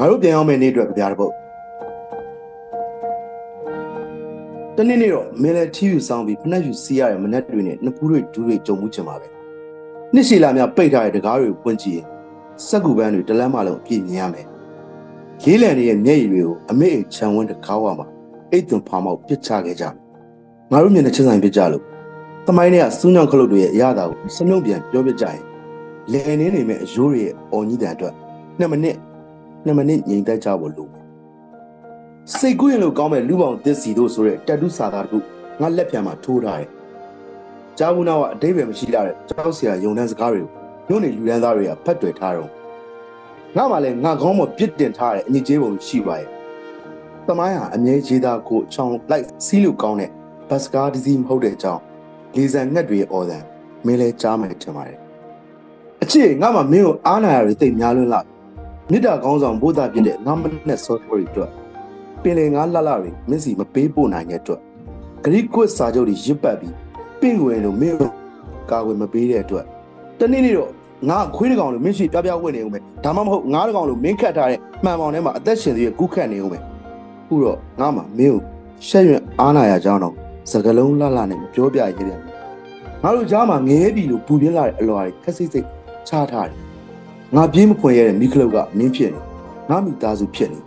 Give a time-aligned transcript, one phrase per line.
[0.00, 1.34] ငါတို့ပြန်ရောက်မယ့်နေ့အတွက်ကြပြားတစ်ပုတ်
[4.76, 9.26] တနေ့နေ့တော့မင်းလည်းထီးယူဆောင်ပြီးဖနှက်ယူစီးရတဲ့မနက်တွေနဲ့နှစ်ဖူးတွေဒူးတွေကြုံမှုချင်ပါပဲ
[10.14, 12.06] နှစ်ရှည်လာများပိတ်ထားတဲ့တကားတွေကိုပွင့်ကြည့်ရင်
[12.66, 14.46] စက်ကူပန်းတွေတလန်းမှလုံးအပြည့်မြင်ရမယ်
[15.42, 18.06] ရေးလံရဲ့မျက်ရည်တွေကိုအမေအိမ်ခြံဝန်းတကားဝမှာ
[18.52, 19.84] အိတ်သွန်ဖာမောက်ပစ်ချခဲ့ကြ
[20.72, 21.84] ငါတို့မျက်နှာချင်းဆိုင်ပစ်ကြလို့
[22.46, 25.42] သမိုင်းတွေကစူးညောင်ခလုတ်တွေရဲ့အရသာကိုစမြုံပြန်ပြောပြကြရင်
[26.12, 28.14] လယ်နေနေမဲ့အယိုးတွေရဲ့အော်ကြီးတန်အတွက်
[28.58, 28.96] နှစ်မိနစ်
[29.64, 30.88] နှစ်မိနစ်ငြိမ်သက်ကြဖို့လို
[32.36, 35.18] စိတ်ကူးရင်လို့ကောင်းမဲ့လူပေါင်းသစ်စီတို့ဆိုတဲ့တက်တူးစာသားတခု
[35.60, 36.68] ငါလက်ဖြံမှာထိုးထားတယ်။
[37.78, 40.50] ကြားဘူးနောက်ကအတိတ်ပဲမရှိလာတဲ့ကြောက်စရာယုံနှန်းစကားတွေကို
[40.88, 42.50] ညို့နေလူရန်သားတွေကဖတ်တွေ့ထားတော့
[43.56, 46.28] ငါမှလည်းငါကောင်းမပြစ်တင်ထားတဲ့အညစ်အကြေးပုံရှိပါရဲ့။
[47.26, 50.10] သမိုင်းဟာအမြဲခြေသားကိုချောင်းလိုက်စီးလို့ကောင်းတဲ့
[50.48, 51.82] ဘတ်စကားတစ်စီးမဟုတ်တဲ့အကြောင်း
[52.36, 53.44] လေးစံငှက်တွေရဲ့အော်ဒန်
[53.86, 54.98] မင်းလဲကြားမယ်ထင်ပါတယ်။
[56.02, 58.20] အချစ်ငါမှမင်းကိုအားနာရတွေတိတ်များလွန်းလာ
[58.90, 61.50] မြစ်တာကောင်းဆောင်ဘိုးသားဖြစ်တဲ့ငါမနဲ့ဆော့ဖော်ရီအတွက်
[62.22, 64.60] ပင်လယ်ငါလှလှတွေမင်းစီမပေးပို့နိုင်တဲ့အတွက်
[65.24, 66.74] ဂရိကွတ်စာချုပ်တွေရစ်ပတ်ပြီး
[67.20, 68.12] ပင့်ဝင်လို့မင်းတို့
[68.70, 69.64] ကာဝယ်မပေးတဲ့အတွက်
[70.18, 70.70] တနေ့နေ့တော့
[71.08, 76.62] ငါခွေးတကောင်လို့မင်းရှိပြပြဝင်နေဦးမယ်ဒါမှမဟုတ်ငါးတကောင်လို့မင်းခတ်ထားတဲ့မှန်ပေါင်ထဲမှာအသက်ရှင်သေးတဲ့ကူးခတ်နေဦးမယ်
[77.28, 78.42] ခုတော့ငါမှမင်းကို
[78.88, 80.14] ရှက်ရွံ့အားနာရကြောင်းတော့
[80.50, 82.20] စကလုံးလှလှနဲ့ပြောပြရည်တယ်
[83.02, 85.66] ငါတို့ကြားမှာငဲပြီလို့ပူပြင်းလာတဲ့အလွာတွေခက်စိတ်စိတ်
[86.08, 86.67] ချထားတယ်
[87.36, 89.20] ငါပြေးမခွင်ရတဲ့မိခလုတ်ကမင်းဖြစ်နေ
[89.70, 90.60] ငါမိသားစုဖြစ်နေ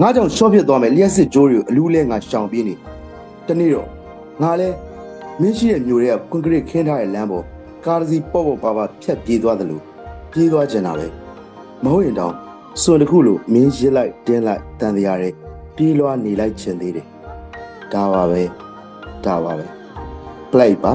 [0.00, 2.74] ငါကြောင့်ရှော့ဖြစ်သွားမယ်လျှက်စစ်ကြိုးတွေကိုအလူးလဲငါရှောင်ပြေးနေ
[3.46, 3.88] တနေ့တော့
[4.42, 4.68] ငါလဲ
[5.40, 7.44] မင်းရှိတဲ့မျိုးတွေကကွန်ကရစ်ခင်းထားတဲ့လမ်းပေါ်
[7.84, 9.82] ကားတစ်စီးပေါ့ပေါ့ပါပါဖြတ်ပြေးသွားတယ်လို့
[10.32, 11.06] ပြေးသွားကျင်တာပဲ
[11.84, 12.34] မဟုတ်ရင်တောင်
[12.82, 15.30] စွန်တစ်ခုလို့မင်းရစ်လိုက်တင်းလိုက်တန်တရားတွေ
[15.76, 17.06] ပြေးလွှားနေလိုက်ချင်သေးတယ်
[17.92, 18.42] ဒါပါပဲ
[19.24, 19.66] ဒါပါပဲ
[20.52, 20.92] play ပါ